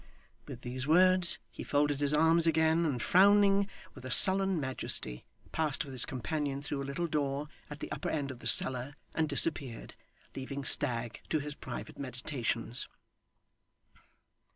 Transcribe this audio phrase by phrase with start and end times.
[0.47, 5.85] With these words, he folded his arms again; and frowning with a sullen majesty, passed
[5.85, 9.29] with his companion through a little door at the upper end of the cellar, and
[9.29, 9.93] disappeared;
[10.35, 12.87] leaving Stagg to his private meditations.